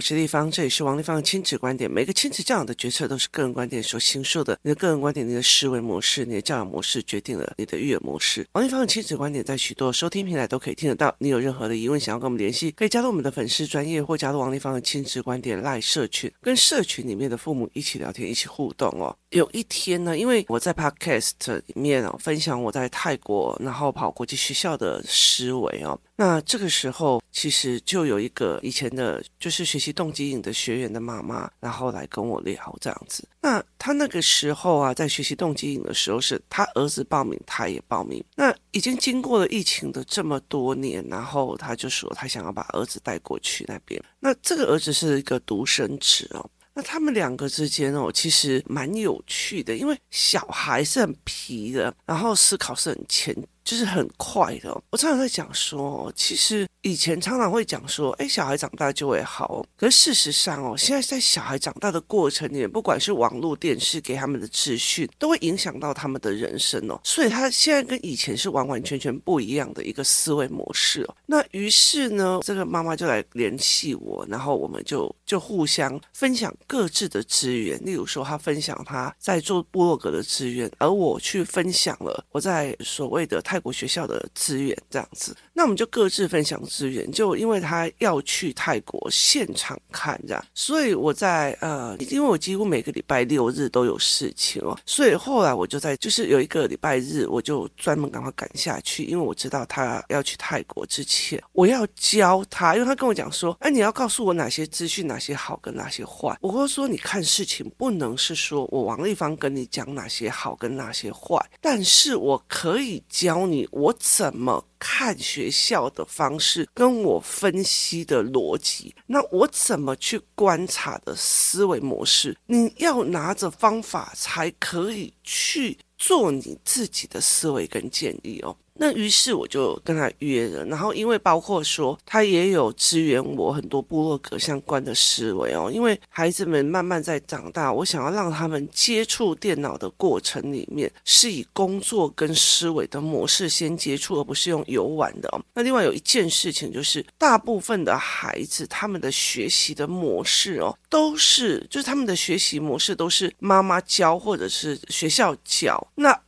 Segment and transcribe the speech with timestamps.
[0.00, 1.90] 我是丽芳，这里是王立方的亲子观点。
[1.90, 4.58] 每个亲子教养的决策都是个人观点所形塑的。
[4.62, 8.46] 你的个人观点、你的思维模式、你的教养模式，决定了你的育儿模式。
[8.52, 11.14] 王立方的亲子观点在许多收听平台都可以听得到。
[11.18, 19.14] 你有任何的疑问，想要跟我们联系，可以加入我们的粉丝专业，或加入王立方的亲子观点赖社群，跟社群里面的父母一起聊天，一起互动哦。
[19.30, 25.98] 有一天呢，因为我在 Podcast 里面哦分享我在泰国然后跑国际学校的思维哦。
[26.16, 33.26] 那这个时候，其实就有一个以前的，就是学习动机营的学员的妈妈，然后来跟我聊这样子。
[33.40, 38.22] 那他那个时候啊，在学习动机营的时候，是他儿子报名，他也报名。
[38.34, 44.02] 那已经经过了疫情的这么多年，然后他就说他想要把儿子带过去那边。
[44.18, 46.50] 那这个儿子是一个独生子哦。
[46.74, 53.34] 那他们两个之间哦，其实蛮有趣的，因为小孩是很皮的，然后思考是很前。
[53.70, 59.64] 就是很快的，我常常在讲说，其实以前常常会讲说，哎，小孩长大就会好。
[59.76, 67.00] 可是事实上哦，现在在小孩长大的过程里面，不管是网络、电视给他们的资讯，都会影响到他们的人生哦。
[67.04, 71.14] 所以他现在跟以前是完完全全不一样的一个思维模式哦。
[71.24, 77.80] 那于是呢，这个妈妈就来联系我，然后我们就就互相分享各自的资源。
[77.84, 83.59] 例如说，他分享他在做部落格的资源，而我去分享了我在所谓的泰。
[83.62, 87.12] 我学校的资源这样子，那我们就各自分享资源。
[87.12, 106.34] 就因为他要去泰国现场看这样，所以我在呃，因为我几乎每个礼拜六日都有事情哦，所以后来我就在就是有一个礼拜日，我就专门赶快赶下去，因为我知道他要去泰国之前，我要教他，因为他跟我讲说，哎，你要告诉我哪些资讯，哪些好跟哪些坏。
[106.40, 113.46] 我会说，你看事情不能是说我王立芳跟你讲哪些好跟哪些坏，但是我可以教。
[113.50, 122.36] 你我怎么看学校的方式，跟我分析的逻辑，那我怎么去观察的思维模式？
[122.46, 128.56] 你要拿着方法才可以去做你自己的思维跟建议哦。
[128.82, 145.40] 那于是我就跟他约了，然后因为包括说他也有支援我很多部落格相关的思维哦，因为孩子们慢慢在长大，我想要让他们接触电脑的过程里面是以工作跟思维的模式先接触，而不是用游玩的哦。
[145.52, 156.18] 那另外有一件事情就是，大部分的孩子他们的学习的模式哦，都是就是他们的学习模式都是妈妈教或者是学校教那。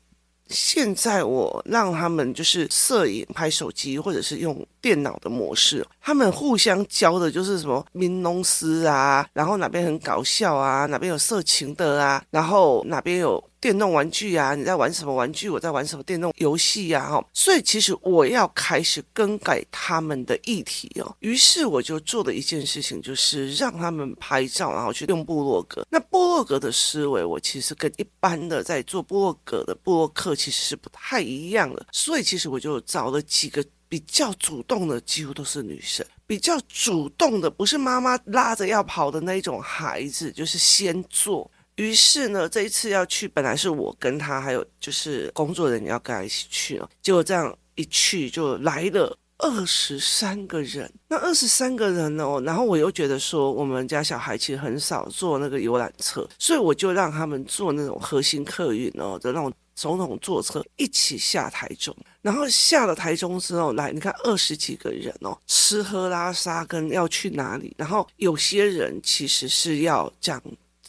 [0.53, 13.43] 现在我让他们就是摄影、拍手机，或者是用电脑的模式，他们互相教的就是什么民农师啊，然后哪边很搞笑啊，哪边有色情的啊，然后哪边有。
[13.63, 15.49] 电动玩具啊，你在玩什么玩具？
[15.49, 17.09] 我在玩什么电动游戏呀？
[17.09, 21.15] 哈，所以其实我要开始更改他们的议题哦。
[21.21, 25.87] 于是我就做的一件事情，就是让他们拍照，然后去用部落格。
[25.89, 31.87] 那部落格的思维，我其实跟一般的在做部落格的部落客其实是不太一样的。
[31.93, 41.51] 所以其实我就找了几个比较主动的，几乎都是女生，比较主动的，不是妈妈拉着要跑的那种孩子，就是先做。
[41.77, 50.91] 于是呢，这一次要去，本来是我跟他还有就是工作人员要跟他一起去哦，结果这样一去就来了二十三个人。
[51.07, 59.53] 那二十三个人哦，然后我又觉得说，我们家小孩其实很少坐那个游览车，所以我就让他们坐那种核心客运哦的那种
[59.83, 61.95] 总统坐车一起下台中。
[62.21, 70.41] 然后下了台中之后，来你看二十几个人哦，吃喝拉撒跟要去哪里，然后有些人其实是要讲。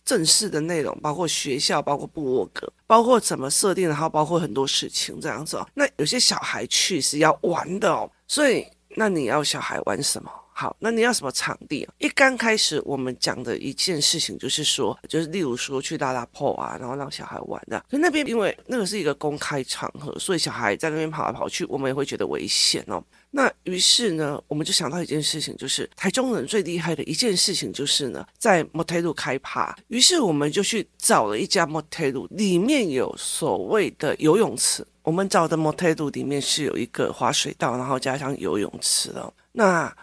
[0.06, 5.66] 正式的内容包括学校，包括部落格，包括怎么设定，然后包括很多事情这样子哦。
[5.74, 8.68] 那有些小孩去是要玩的哦，所以
[8.98, 10.30] 那你要小孩玩什么？
[10.64, 11.86] 好，那你要什么场地？
[11.98, 17.84] 一刚开始我们讲的一件事情就是说，就是例如说去拉拉破啊，然后让小孩玩的。
[17.92, 23.04] 可那边因为那个是一个公开场合，所以小孩在那边跑来跑去，我们也会觉得危险哦。
[23.30, 29.76] 那于是呢，我们就想到一件事情，就是台中人最厉害的一件事情就是呢，在摩天轮开趴。
[29.90, 34.88] 于是我们就去找了一家摩天轮，里面有所谓的游泳池。
[35.02, 39.34] 我们找的摩天轮里面是有一个滑水道，然后加上游泳池的。
[39.56, 39.94] 那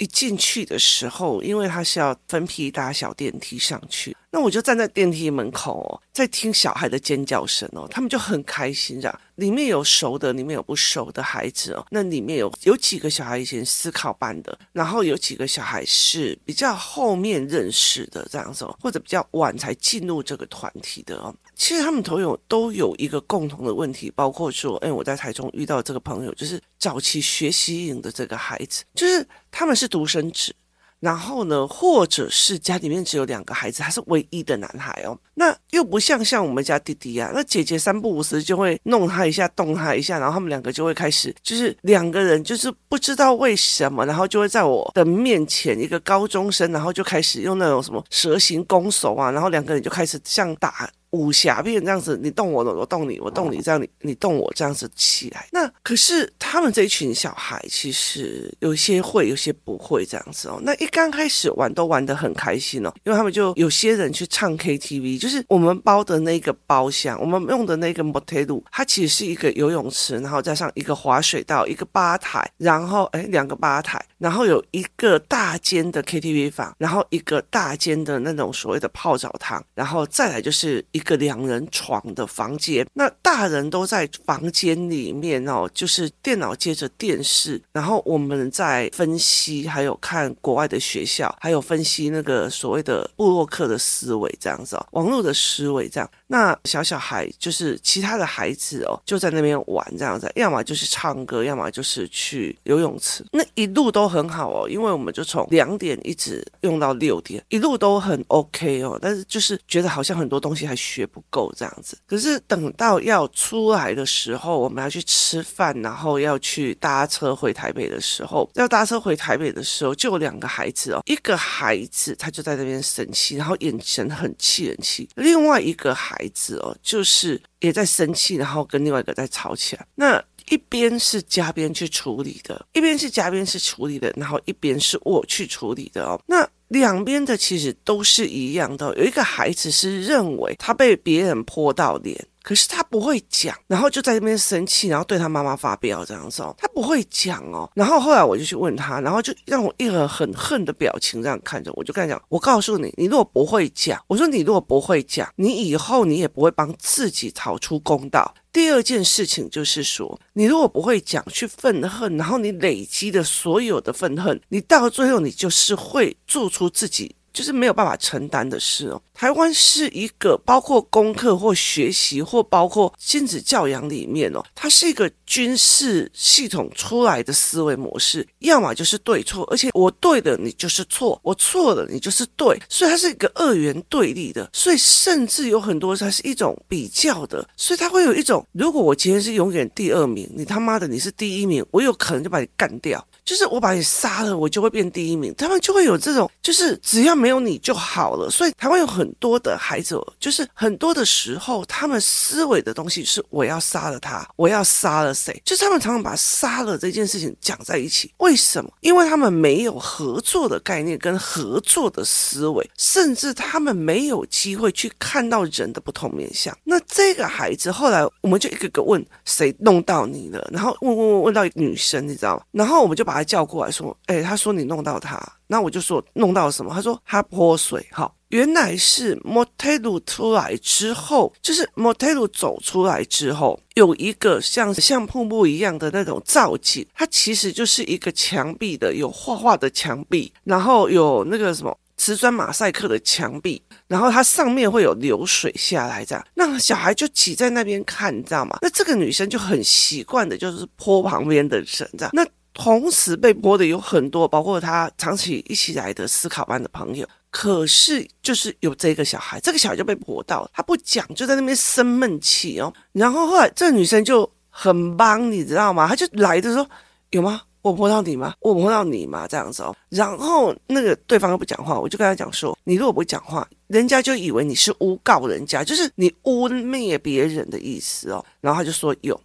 [0.00, 4.16] 一进去的时候，因为它是要分批搭小电梯上去。
[4.32, 9.20] 那我就站在电梯门口哦，在听小孩的尖叫声哦，他们就很开心这样。
[9.34, 11.84] 里面有熟的，里面有不熟的孩子哦。
[11.90, 21.34] 那里面有有几个小孩以前思考班的，然后有几个小孩是比较后面认识的这样子，或者比较晚才进入这个团体的哦。
[21.56, 30.54] 其实他们都有都有一个共同的问题，包括说，哎，我在台中遇到这个朋友，就是早期学习营的这个孩子，就是他们是独生子。
[31.00, 35.18] 然后呢，或者是家里面只有两个孩子，他是唯一的男孩哦。
[35.34, 50.90] 那又不像像我们家弟弟啊，那姐姐三不五时就会弄他一下，动他一下，然后他们两个就会开始，就是两个人就是不知道为什么，然后就会在我的面前，一个高中生，然后就开始用那种什么蛇形攻手啊，然后两个人就开始像打。
[51.10, 55.48] 武侠片这样子，你动我，我动你，我动你，这样你你动我这样子起来。
[55.50, 60.60] 那可是他们这一群小孩，其实有些会，有些不会这样子哦。
[60.62, 80.99] 那一刚开始玩都玩得很开心哦，因为他们就有些人去唱 KTV，就是我们包的那个包厢，我们用的那个 motel，它其实是一个游泳池，然后加上一个滑水道，一个吧台，然后哎两个吧台，然后有一个大间的 KTV 房，然后一个大间的那种所谓的泡澡堂，然后再来就是一。
[81.00, 96.10] 一个两人床的房间，那大人都在房间里面哦，就是电脑接着电视，然后我们在分析，还有看国外的学校，还有分析那个所谓的布洛克的思维这样子哦，网络的思维这样。
[96.30, 110.76] 那小小孩就是其他的孩子哦，就在那边玩这样子，要么就是唱歌，要么就是去游泳池，那一路都很好哦，因为我们就从两点一直用到六点，一路都很 OK 哦，但是就是觉得好像很多东西还。
[110.80, 129.86] 学不够这样子，可是等到要出来的时候，我们要去吃饭，然后要去搭车回台北的时候，要搭车回台北的时候，就有两个孩子哦，一个孩子他就在那边生气，然后眼神很气人气；另外一个孩孩子哦，就是也在生气，然后跟另外一个在吵起来。
[129.94, 136.20] 那一边是嘉宾去处理的，一边是嘉宾是处理的，然后一边是我去处理的哦。
[136.26, 138.94] 那两边的其实都是一样的。
[138.98, 146.54] 有一个孩子是认为他被别人泼到脸，可是他不会讲，然后就在那边生气，然后对他妈妈发飙这样子哦。
[146.58, 147.70] 他不会讲哦。
[147.74, 158.34] 然后后来我就去问他，然后就让我一个很恨的表情这样看着我，就跟他讲：我告诉你，你如果不会讲，我说你如果不会讲，你以后你也不会帮自己讨出公道。
[158.52, 167.14] 第二件事情就是说，你如果不会讲去愤恨，然后你累积的所有的愤恨，你到最后你就是会做出自己。
[167.32, 169.00] 就是没有办法承担的事哦。
[169.14, 193.06] 台湾是一个包括功课或学习或包括亲子教养里面哦，它是一个军事系统出来的思维模式，要么就是对错，而且我对的你就是错，我错的你就是对，所以它是一个二元对立的，所以甚至有很多它是一种比较的，所以它会有一种，如果我今天是永远第二名，你他妈的你是第一名，我有可能就把你干掉。
[193.30, 195.32] 就是我把你杀了，我就会变第一名。
[195.38, 198.28] 他们就会有这种，就是只要没有你就好了。
[198.28, 205.40] 所以台湾有很多的孩子，就是很多的时候，他们思维的东西是我要杀了他，我要杀了谁？
[205.44, 208.12] 就是他们常常把杀了这件事情讲在一起。
[208.16, 208.68] 为什么？
[208.80, 216.52] 因为他们没有合作的概念跟合作的思维，甚至他们没有机会去看到人的不同面向。
[216.64, 222.42] 那这个孩子后来，我们就一个个问谁弄到你了，然后问问问问到女生，你知道吗？
[222.50, 223.19] 然后我们就把。
[223.24, 226.72] 叫过来说，哎，他说你弄到他，那我就说弄到什么？
[226.74, 248.58] 他说他泼水，好，原来是 motel 出来之后，就是 motel 走出来之后，有一个像像瀑布一样的那种造景，它其实就是一个墙壁的，有画画的墙壁，然后有那个什么瓷砖马赛克的墙壁，然后它上面会有流水下来，这样，那小孩就挤在那边看，你知道吗？
[248.62, 251.66] 那这个女生就很习惯的，就是泼旁边的人，
[251.98, 252.24] 这样，那。
[252.52, 257.06] 同时被泼的有很多，包括他长期一起来的思考班的朋友。
[257.30, 262.72] 可是就是有这个小孩，这个小孩就被泼到，他不讲，就在那边生闷气哦。
[262.90, 265.86] 然后后来这个女生就很帮，你知道吗？
[265.86, 266.66] 她就来的时候，
[267.10, 267.40] 有吗？
[267.62, 268.34] 我泼到你吗？
[268.40, 269.28] 我泼到你吗？
[269.28, 269.72] 这样子哦。
[269.90, 278.24] 然后那个对方又不讲话，我就跟他讲说：你如果不讲话，人家就以为你是诬告人家，就是你污蔑别人的意思哦。
[278.40, 279.18] 然后他就说有。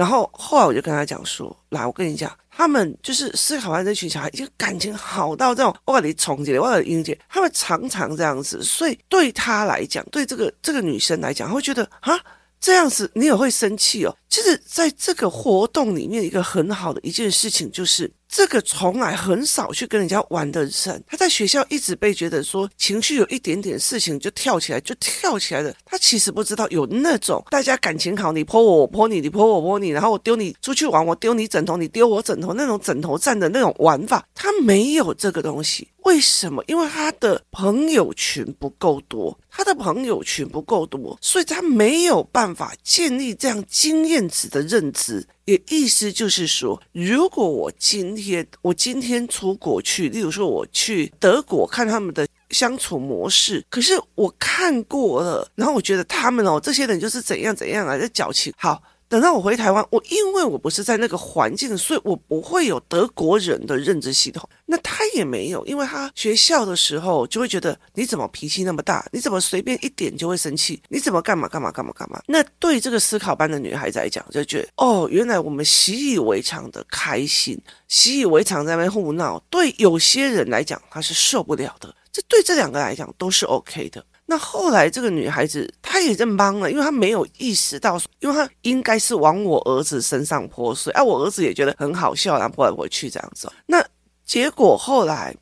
[0.00, 2.34] 然后后来我就跟他讲说：来，我跟你讲。
[2.48, 12.18] 他们就是思考完这群小孩，就感情好到这种，我给你重结，我给你英姐，他们常常这样子，所以对他来讲，对这个这个女生来讲，会觉得啊，
[12.58, 14.16] 这样子你也会生气哦。
[14.30, 18.10] 其实，在这个活动里面，一个很好的一件事情就是。
[18.30, 25.74] 这个从来很少去跟人家玩的人，他在学校一直被觉得说情绪有一点点事情就跳起来，就跳起来的。
[25.84, 35.88] 他其实不知道有那种大家感情好，你泼我，我泼你，你泼我，我泼你，然后我丢你出去玩，我丢你枕头，你丢我枕头那种枕头战的那种玩法，他没有这个东西。
[36.04, 36.64] 为什么？
[36.66, 45.26] 因为他的朋友群不够多，他的朋友群不够多，所以他没有办法建立这样经验值的认知。
[45.50, 58.52] 也意思就是说，如果我今天我今天出国去，例如说我去德国看他们的相处模式，可是我看过了，然后我觉得他们哦，这些人就是怎样怎样啊，在矫情。
[58.56, 58.80] 好。
[59.10, 64.48] 等到我回台湾，我因为我不是在那个环境，所以我不会有德国人的认知系统。
[64.64, 69.04] 那他也没有，因为他学校的时候就会觉得你怎么脾气那么大？
[69.10, 70.80] 你怎么随便一点就会生气？
[70.88, 72.22] 你怎么干嘛干嘛干嘛干嘛？
[72.28, 79.42] 那对这个思考班的女孩子来讲，就觉得哦，原来我们习以为常的开心，习以为常在那边胡闹。
[79.50, 81.92] 对有些人来讲，他是受不了的。
[82.12, 84.04] 这对这两个来讲都是 OK 的。
[84.30, 93.52] 那后来这个女孩子她也认帮了，因为她没有意识到，因为她应该是往我儿子身上泼水，啊，我儿子也觉得很好笑，然后泼来泼去这样子。
[93.66, 93.84] 那
[94.24, 95.36] 结果后来。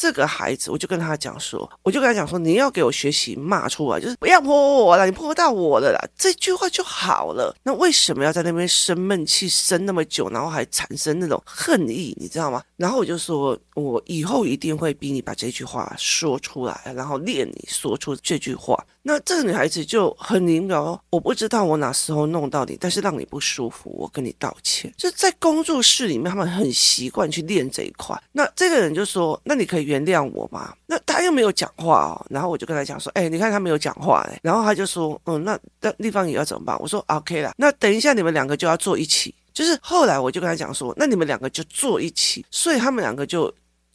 [0.00, 7.54] 这个孩子，我就跟他讲说，我就跟他讲说，你要给我学习骂出来，就是不要泼我了，你泼到我了啦，这句话就好了。
[7.62, 12.62] 那为什么要在那边生闷气生那么久，然后还产生那种恨意，你知道吗？
[12.78, 18.82] 然后我就说，我以后一定会逼你把这句话说出来，然后练你说出这句话。
[19.02, 24.92] 那这个女孩子就很明了，我不知道我哪时候弄到你，但是让你不舒服，我跟你道歉。
[24.96, 28.14] 就在工作室里面，他们很习惯去练这一块。
[28.30, 32.26] 那这个人就说：“那你可以原谅我吗？”那他又没有讲话哦。
[32.28, 37.54] 然后我就跟他讲说：“哎，你看他没有讲话哎。”然后他就说：“嗯，那那地方也要怎么办？”我说：“OK 了。
[37.56, 43.50] 那等一下你们两个就要坐一起。”就是后来我就跟他讲说：“那你们两个就坐一起。”所以他们两个就。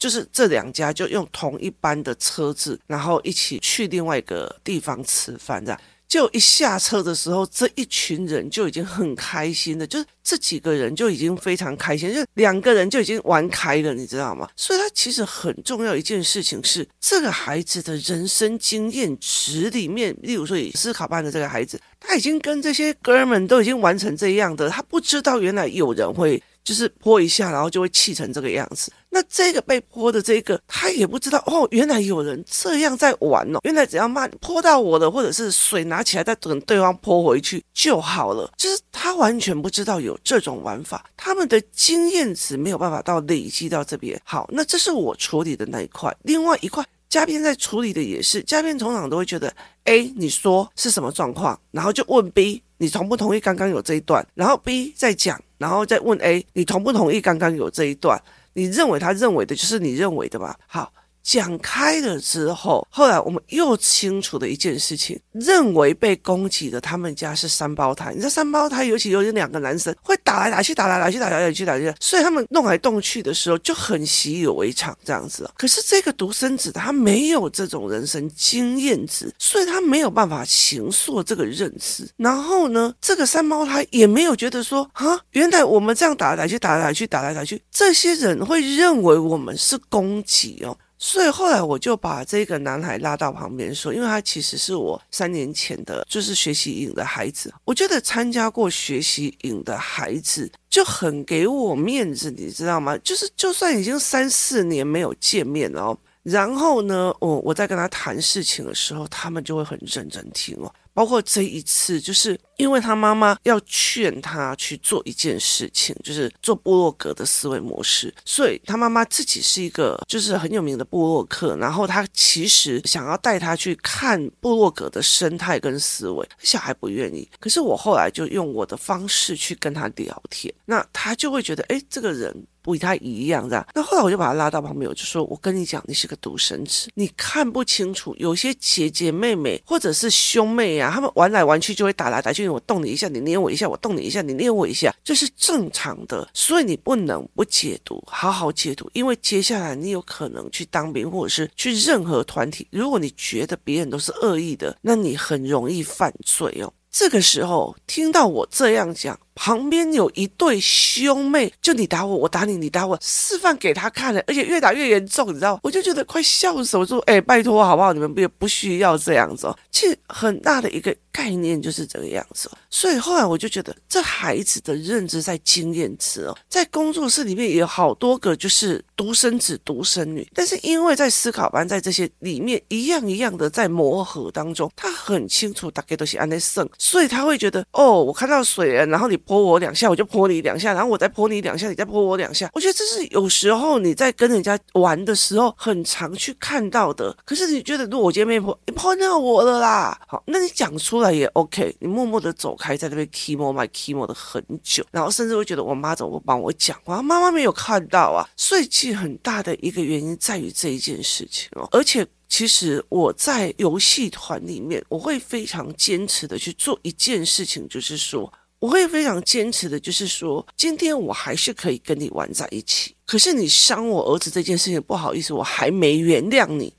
[0.06, 5.82] 就是这两家就用同一班的车子，然后一起去另外一个地方吃饭，这样。
[6.08, 14.48] 就一下车的时候，这一群人就已经很开心了，就是这几个人就已经非常开心，就两个人就已经玩开了，你知道吗？
[14.56, 26.40] 所以他其实很重要一件事情是，这个孩子的人生经验值里面，例如说思考班的这个孩子，他已经跟这些哥们都已经玩成这样的，他不知道原来有人会。
[26.66, 28.92] 就是泼一下，然后就会气成这个样子。
[29.16, 33.60] 那这个被泼的这个，他也不知道哦，原来有人这样在玩哦。
[33.64, 38.52] 原来只要骂泼到我的，或者是水拿起来再等对方泼回去就好了。
[38.58, 44.20] 就是他完全不知道有这种玩法，他们的经验值没有办法到累积到这边。
[44.26, 46.14] 好，那这是我处理的那一块。
[46.24, 49.56] 另外一块，嘉宾在处理的也是，嘉宾通常都会觉得
[49.86, 55.42] ，A，你说是什么状况，然后就问 B，你同不同意刚刚有这一段，然后 B 再讲。
[55.58, 58.22] 然后再问 A，你同不同意刚刚有这一段？
[58.56, 60.58] 你认为他认为的就是你认为的吧？
[60.68, 60.92] 好。
[61.26, 68.12] 讲开了之后，后来我们又清楚的一件事情，认为被攻击的他们家是三胞胎。
[68.12, 75.50] 你知道三胞胎，尤其有两个男生会打来打去，打来打去，打来打去，打来打去，所以他们弄来动去的时候就很习以为常这样子。
[75.58, 82.08] 可是这个独生子他没有这种人生经验值，所以他没有办法形塑这个认知。
[82.18, 90.78] 然后呢，这个三胞胎也没有觉得说啊，原来我们这样打来打去，打来打去，打来打去，这些人会认为我们是攻击哦。
[90.98, 97.54] 所以后来我就把这个男孩拉到旁边说，因为他其实是我三年前的，就是学习营的孩子。
[97.66, 102.98] 我觉得参加过学习营的孩子就很给我面子，你知道吗？
[103.00, 110.74] 就是就算已经三四年没有见面哦，然后呢，我我在跟他谈事情的时候，他们就会很认真听哦。
[110.96, 132.34] 包括这一次，就是因为他妈妈要劝他去做一件事情，就是做部落格的思维模式，所以他妈妈自己是一个就是很有名的部落客，然后他其实想要带他去看部落格的生态跟思维，小孩不愿意，可是我后来就用我的方式去跟他聊天，那他就会觉得，哎，这个人。
[132.66, 133.68] 不与他一样，的。
[133.76, 138.16] 那后来我就把他拉到旁边，我就说：“我跟你讲，你是个独生子，你看不清楚。
[138.18, 142.50] 有些姐姐妹妹或者是兄妹啊，他们玩来玩去就会打来打去。
[142.50, 146.28] 我动你一下，你捏我一下；我动你一下，你捏我一下，这是正常的。
[146.34, 152.68] 所以你不能不解读，好好解读，因为接下来你有可能去当兵，或者是去任何团体。
[152.72, 156.74] 如果你觉得别人都是恶意的，那你很容易犯罪哦。
[156.90, 165.60] 这个时候听到我这样讲。”旁边有一对兄妹，就你打我，我打你，你打我，示范给他看了，而且越打越严重，你知道？
[165.62, 167.92] 我就觉得快笑死我，说，哎，拜托好不好？
[167.92, 169.58] 你们不也不需要这样子哦。
[169.70, 172.58] 其实很大的一个概念就是这个样子哦。
[172.70, 189.20] 所以后来我就觉得，这孩子的认知在经验值哦，在工作室里面也有好多个就是独生子、独生女，但是因为在思考班，在这些里面一样一样的在磨合当中，他很清楚大概都是安内圣，所以他会觉得，哦，我看到水了，然后你。
[189.26, 192.50] 泼我两下，我就泼你两下，然后我再泼你两下，你再泼我两下。
[192.54, 197.16] 我觉得这是有时候你在跟人家玩的时候很常去看到的。
[197.26, 201.76] 可是你觉得，如果我今天没泼，你泼到我了啦，好，那你讲出来也 OK。
[201.80, 207.02] 你默默的走开，在那边 kimo my kimo 的很久，然后甚至会觉得我妈怎么不帮我讲话？
[207.02, 208.28] 妈妈没有看到啊。
[208.38, 212.06] 所以其实很大的一个原因在于这一件事情哦，而且。
[212.28, 218.30] 其实我在游戏团里面，我会非常坚持的去做一件事情，就是说，
[218.60, 222.96] 我会非常坚持的，就是说，今天我还是可以跟你玩在一起。
[223.06, 226.74] 可是你伤我儿子这件事情，不好意思，我还没原谅你。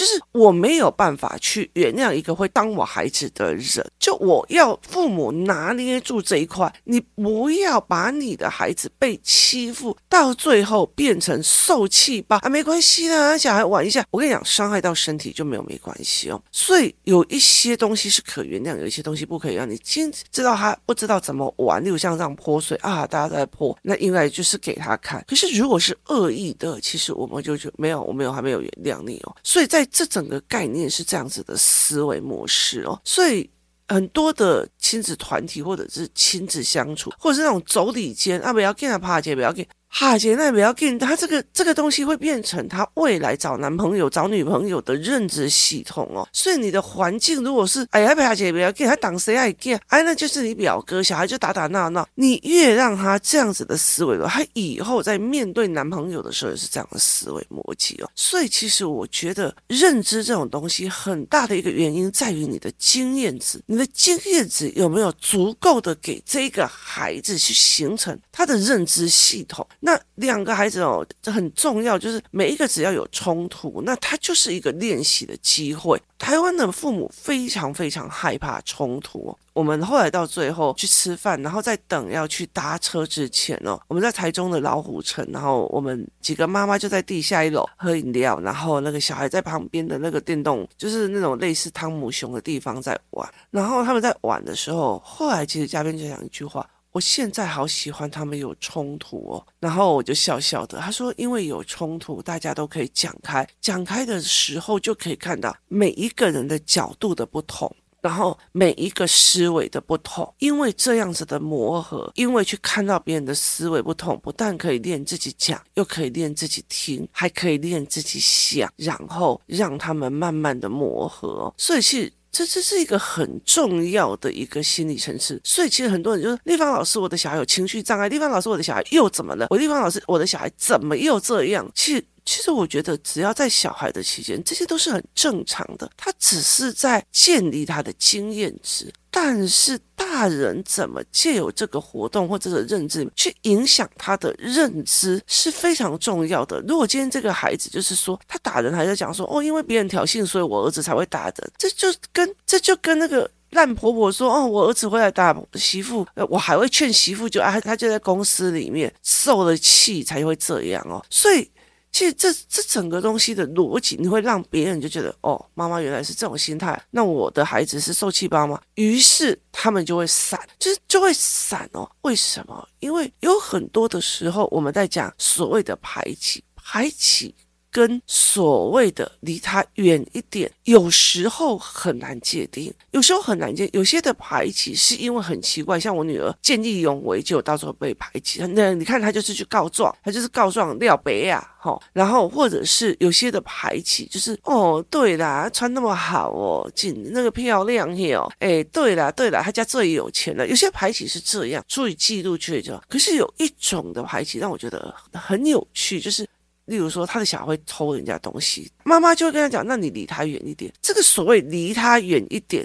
[0.00, 16.42] 就是我没有办法去原谅一个会当我孩子的人，就我要父母拿捏住这一块，你不要把你的孩子被欺负到最后变成受气包啊，没关系啦，小孩玩一下，我跟你讲，伤害到身体就没有没关系哦。
[16.50, 25.22] 所以有一些东西是可原谅，有一些东西不可以让你今知道他不知道怎么玩，例如像这样泼水啊，大家都在泼，那应该就是给他看。
[25.28, 29.36] 可是如果是恶意的，其实我们就就没有，我没有还没有原谅你哦。
[29.44, 33.50] 所以在这整个概念是这样子的思维模式哦，所以
[33.88, 39.66] 很多的亲子团体或者是亲子相处，或者是那种妯娌间啊，不要跟他趴街，不要跟。
[39.92, 46.26] 哈姐，那也不要紧，他这个这个东西会变成他未来找男朋友、找女朋友的认知系统哦。
[46.32, 49.78] 所以你的环境如果是哎呀，哈姐不要紧，他挡谁爱见？
[49.88, 52.08] 哎，那就是你表哥，小孩就打打闹闹。
[52.14, 58.08] 你越让他这样子的思维了，他以后在面对男朋友的时候也是这样的思维逻辑哦。
[58.14, 69.66] 所以其实我觉得认知这种东西很大的一个原因在于你的经验值，你的经验值有没有足够的给这个孩子去形成他的认知系统？
[69.80, 76.00] 那两个孩子哦，这很重要，就是每一个只要有冲突，那他就是一个练习的机会。
[76.18, 79.34] 台湾的父母非常非常害怕冲突。
[79.54, 93.28] 我们后来到最后去吃饭，然后在等要去搭车之前哦，我们在台中的老虎城，然后我们几个妈妈就在地下一楼喝饮料，然后那个小孩在旁边的那个电动，就是那种类似汤姆熊的地方在玩。
[93.50, 96.68] 然后他们在玩的时候，后来其实嘉宾就讲一句话。
[96.92, 100.78] 我现在好喜欢他们有冲突哦，然后我就笑笑的。
[100.80, 110.34] 他说：“因为有冲突，大家都可以讲开，讲开的时候就可以看到每一个人的角度的不同，然后每一个思维的不同。
[110.38, 121.54] 因为这样子的磨合，因为去看到别人的思维不同，不但可以练自己讲，又可以练自己听，还可以练自己想，然后让他们慢慢的磨合。
[121.56, 129.46] 所以是。”这这是一个很重要的一个心理层次，所以其实很多人就是：丽芳老师，我的小孩有情绪障碍；丽芳老师，我的小孩又怎么了？
[129.50, 131.70] 我丽芳老师，我的小孩怎么又这样？
[131.74, 132.04] 其实。
[132.22, 135.90] 其实我觉得，只要在小孩的期间，这些都是很正常的。
[135.96, 146.60] 他只是在建立他的经验值，但是大人怎么借由这个活动或者这个认知去影响他的认知是非常重要的。
[146.60, 161.50] 如果今天这个孩子就是说他打人，还在讲说哦，因为别人挑衅，所以我儿子才会打人，这就跟这就跟那个烂婆婆说哦，我儿子会来打媳妇，我还会劝媳妇就啊，他就在公司里面受了气才会这样哦，所以。
[161.92, 168.60] 其实这这整个东西的逻辑，你会让别人就觉得，哦，妈妈原来是这种心态，那我的孩子是受气包吗？
[168.76, 171.90] 于是他们就会散，就是就会散哦。
[172.02, 172.68] 为什么？
[172.78, 177.34] 因为有很多的时候，我们在讲所谓的排挤，排挤。
[177.70, 183.68] 跟所谓的离他远一点，有时候很难界定，有时候很难界。
[183.72, 188.42] 有些的排挤是因为很奇怪，像我女儿见义勇为，就到时候被排挤。
[188.54, 191.80] 那你看，她就是去告状，她就是告状廖北亚，吼。
[191.92, 200.46] 然后或者是有些的排挤，就是哦，对啦，穿那么好哦，紧那个漂亮哦，哎，对啦，对啦，他家最有钱了。
[200.46, 202.80] 有些排挤是这样，出于嫉妒去就。
[202.88, 206.26] 可是有一种的排挤让我觉得很有趣，就是。
[206.70, 212.64] 例如说，他的小孩会偷人家东西，妈妈就会跟他讲：“那你离他远一点。”这个所谓离他远一点，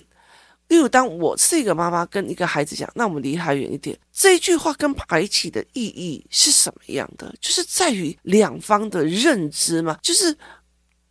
[0.67, 7.33] 例如当我是一个妈妈跟一个孩子讲：“那我们离他远一点。”这一句话跟排挤的意义是什么样的？
[7.41, 10.37] 就是在于两方的认知嘛，就是。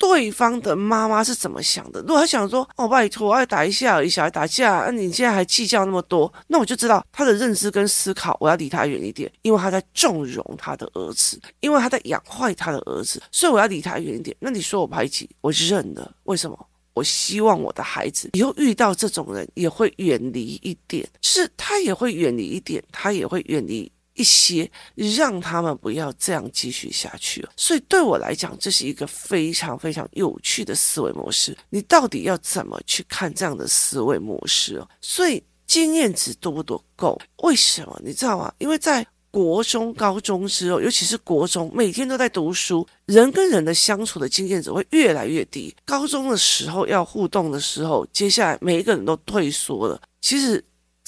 [0.07, 2.01] 对方的妈妈是怎么想的？
[2.01, 14.37] 如果他想说：“哦，拜托，我要打一下而已，小孩打架，那、啊、你现在还计较那么多？”那我就知道他的认知跟思考，我要离他远一点，因为他在纵容他的儿子，因为他在养坏他的儿子，所以我要离他远一点。
[14.39, 16.13] 那你说我排挤，我认了。
[16.25, 16.67] 为什么？
[16.93, 23.91] 我希望我的孩子以后遇到这种人也会远离一点，是他也会远离一点，他也会远离。
[24.15, 31.57] 一些让他们不要这样继续下去，所以对我来讲，这是一个非常非常有趣的思维模式。
[31.71, 34.81] 你到底要怎么去看这样的思维模式？
[35.01, 37.21] 所以经验值多不多够？
[37.43, 38.01] 为什么？
[38.05, 38.53] 你知道吗？
[38.59, 45.75] 因为在国中、高中之后，尤其是国中，每天都在读书，人跟人的相处的经验值会越来越低。
[45.85, 50.01] 高中的时候要互动的时候，接下来每一个人都退缩了。
[50.21, 50.65] 其实。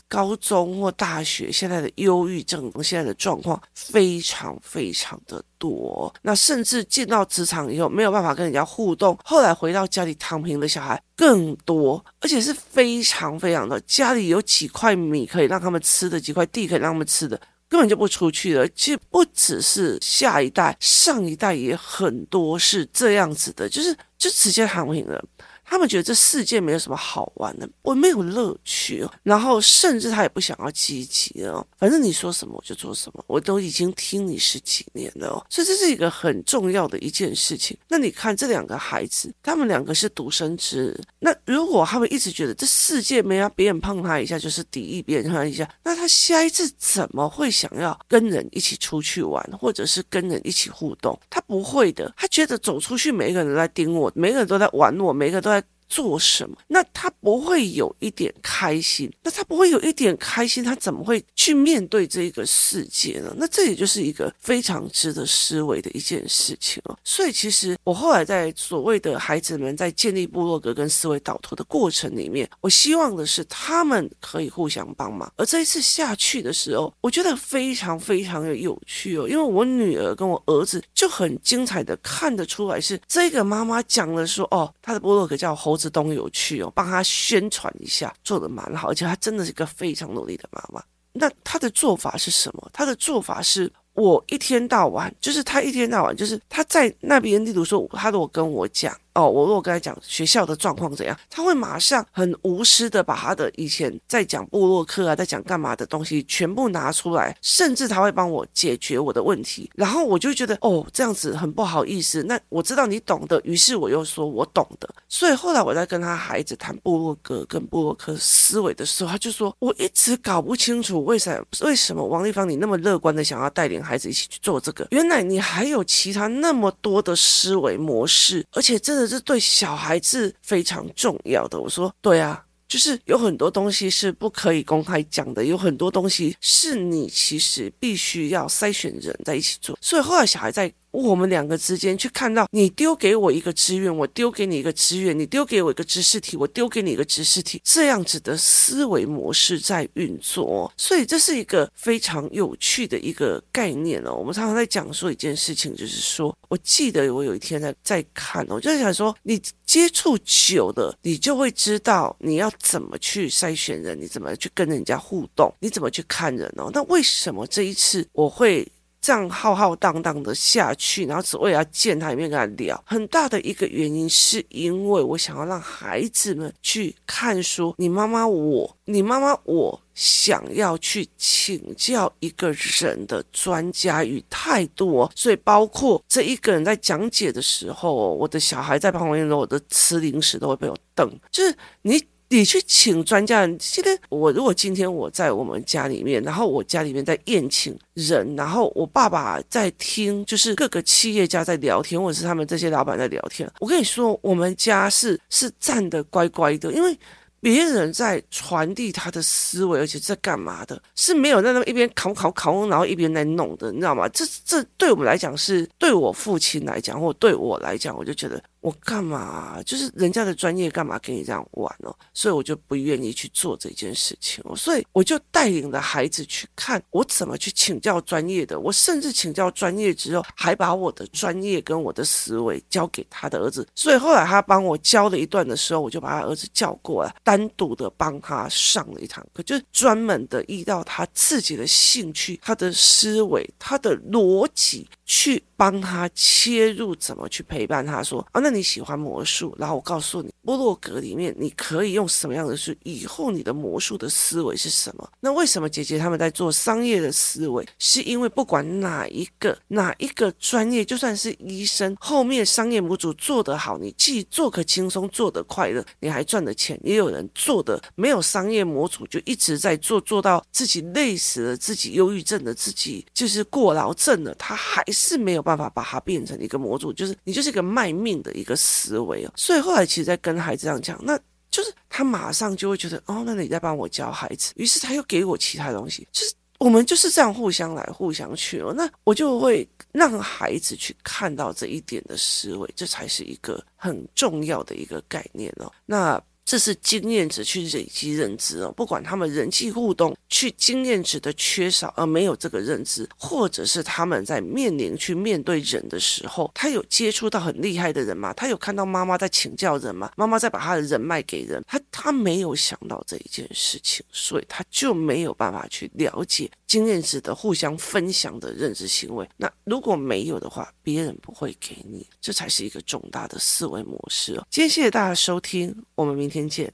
[0.08, 6.12] 高中或大学现在的忧郁症，现在的状况非常非常的多。
[6.22, 13.80] 那甚至进到职场以后，没有办法跟人家互动，后来回到家里躺平的小孩更多，而且是非常非常的。
[13.80, 18.68] 家里有几块米可以让他们吃的，几块地可以让他们吃的，根本就不出去了。
[18.68, 25.24] 其实不只是下一代，上一代也很多是这样子的，就是就直接躺平了。
[25.68, 37.76] 他们觉得这世界没有什么好玩的，我没有乐趣，然后甚至他也不想要积极哦，反正你说什么我就做什么，我都已经听你十几年了哦，所以这是一个很重要的一件事情。
[37.88, 51.18] 那你看这两个孩子，他们两个是独生子，那如果他们一直觉得这世界没让别人碰他一下就是敌意，别人碰他一下，那他下一次怎么会想要跟人一起出去玩，或者是跟人一起互动？
[51.28, 55.56] 他不会的，他觉得走出去，每一个人都在盯我，每个人都在玩我，每个人都在。
[55.88, 56.56] 做什么？
[56.66, 59.10] 那他不会有一点开心？
[59.22, 60.62] 那他不会有一点开心？
[60.64, 63.32] 他怎么会去面对这个世界呢？
[63.36, 66.98] 那这也就是一个非常值得思维的一件事情哦。
[67.04, 75.32] 所以，其实我后来在所谓的孩子们在建立部落格跟思维导图的过程里面，我希望的是他们可以互相帮忙。
[75.36, 85.75] 而这一次下去的时候，我觉得非常非常的有趣哦，因为我女儿跟我儿子就很精彩的看得出来，是这个妈妈讲了说哦，她的部落格叫猴。
[85.76, 90.82] 猴子东有趣哦，帮他宣传一下，做的蛮好，而且他真的是一个非常努力的妈妈。
[91.12, 92.70] 那他的做法是什么？
[92.72, 98.98] 他的做法是我一天到晚，就是他一天到晚，就是他在那边，例如说，他如果跟我讲。
[99.16, 112.22] 哦，我如果跟他讲学校的状况怎样，他会马上很无私的把他的以前在讲部落客啊，在讲干嘛的东西全部拿出来，甚至他会帮我解决我的问题，然后我就觉得哦，这样子很不好意思。
[112.24, 114.86] 那我知道你懂的，于是我又说我懂的。
[115.08, 129.05] 所以后来我在跟他孩子谈部落格跟部落客思维的时候，他就说我一直搞不清楚为什么为什么王丽芳你那么乐观的想要带领孩子一起去做这个，原来你还有其他那么多的思维模式，而且真的。
[129.06, 131.60] 这是对小孩子非常重要的。
[131.60, 139.78] 我说，对啊，就是有很多东西是不可以公开讲的，有很多东西是你其实必须要筛选人在一起做。
[139.80, 140.72] 所以后来小孩在。
[141.02, 154.14] 我们两个之间去看到你丢给我一个资源，我丢给你一个资源，你丢给我一个知识体，我丢给你一个知识体，这样子的思维模式在运作，所以这是一个非常有趣的一个概念哦。
[154.14, 166.70] 我们常常在讲说一件事情，就是说我记得我有一天在在看，我就在想说，你接触久了，你就会知道你要怎么去筛选人，你怎么去跟人家互动，你怎么去看人哦。
[166.72, 168.66] 那为什么这一次我会？
[169.06, 172.82] 这样浩浩荡荡的下去，然后只为了要见他一面，跟他聊。
[172.84, 185.12] 很大的一个原因是因为我想要让孩子们去看书，你妈妈我，你妈妈我想要去请教一个人的专家与态度哦。
[185.14, 192.02] 所以包括这一个人在讲解的时候，我的小孩在旁边的时候，我的吃零食都会被我瞪，就是你。
[192.28, 203.48] 你去请专家，现在我如果今天我在我们家里面，然后我家里面在宴请人，然后我爸爸在听，就是各个企业家在聊天，或者是他们这些老板在聊天。
[203.60, 206.98] 我跟你说，我们家是是站得乖乖的，因为
[207.40, 214.08] 别人在传递他的思维，而且在干嘛的，是没有在那么一边考考考，然后一边在弄的，你知道吗？
[214.08, 218.42] 这这对我们来讲是，对我父亲来讲，或对我来讲，我就觉得。
[218.66, 219.62] 我干嘛？
[219.64, 221.96] 就是人家的专业干嘛跟你这样玩哦？
[222.12, 224.56] 所以我就不愿意去做这件事情哦。
[224.56, 228.58] 所以我就带领着孩子去看我怎么去请教专业的。
[228.58, 233.64] 我甚至请教专业之后，还把我的专业跟我的思维交给他的儿子。
[233.76, 248.55] 所以后来他帮我教了一段的时候，我就把他儿子叫过来，单独的帮他上了一堂课，就是专门的依照他自己的兴趣、他的思维、他的逻辑去帮他切入，怎么去陪伴他说啊，那。
[248.55, 252.74] 你你喜欢魔术，然后我告诉你，部落格里面你可以用什么样的书？
[252.84, 255.08] 以后你的魔术的思维是什么？
[255.20, 257.66] 那为什么姐姐他们在做商业的思维？
[257.78, 266.80] 是因为不管哪一个哪一个专业，就算是医生，后面商业模组做得好，你既做可轻松，做得快乐，你还赚的钱。
[266.82, 278.46] 也有人做的没有商业模组，就一直在做，做到自己累死了，自己忧郁症的，自己就是过劳症了，他还是没有办法把它变成一个模组，就是你就是一个卖命的一个。
[278.46, 281.18] 一个思维哦，所以后来其实，在跟孩子这样讲，那
[281.50, 288.72] 就是他马上就会觉得哦，那你在帮我教孩子，于是他又给我其他东西，就是我们就是这样互相来互相去哦。
[288.72, 295.72] 那我就会让孩子去看到这一点的思维，这才是一个很重要的一个概念哦。
[295.84, 296.22] 那。
[296.46, 308.32] 这是经验值去累积认知哦，不管他们人际互动去经验值的缺少而没有这个认知，或者是他们在面临去面对人的时候，他有接触到很厉害的人吗？
[308.34, 310.12] 他有看到妈妈在请教人吗？
[310.16, 319.28] 妈妈在把他的人脉给人，他他没有想到这一件事情，所以他就没有办法去了解经验值的互相分享的认知行为。
[319.36, 324.46] 那如果没有的话，别人不会给你，这才是一个重大的思维模式哦。
[324.48, 326.35] 今天谢谢大家收听，我们明天。
[326.36, 326.70] 天见。